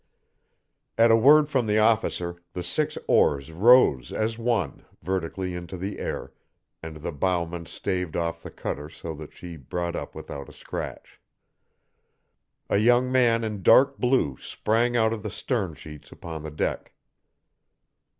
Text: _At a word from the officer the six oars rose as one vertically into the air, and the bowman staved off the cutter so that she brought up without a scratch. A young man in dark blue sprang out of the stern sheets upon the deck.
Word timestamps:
_At 0.97 1.11
a 1.11 1.15
word 1.15 1.47
from 1.47 1.67
the 1.67 1.77
officer 1.77 2.37
the 2.53 2.63
six 2.63 2.97
oars 3.07 3.51
rose 3.51 4.11
as 4.11 4.35
one 4.35 4.83
vertically 5.03 5.53
into 5.53 5.77
the 5.77 5.99
air, 5.99 6.33
and 6.81 6.95
the 6.97 7.11
bowman 7.11 7.67
staved 7.67 8.15
off 8.17 8.41
the 8.41 8.49
cutter 8.49 8.89
so 8.89 9.13
that 9.13 9.31
she 9.31 9.57
brought 9.57 9.95
up 9.95 10.15
without 10.15 10.49
a 10.49 10.53
scratch. 10.53 11.21
A 12.67 12.77
young 12.77 13.11
man 13.11 13.43
in 13.43 13.61
dark 13.61 13.99
blue 13.99 14.37
sprang 14.39 14.97
out 14.97 15.13
of 15.13 15.21
the 15.21 15.29
stern 15.29 15.75
sheets 15.75 16.11
upon 16.11 16.41
the 16.41 16.49
deck. 16.49 16.93